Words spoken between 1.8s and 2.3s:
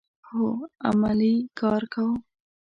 کوو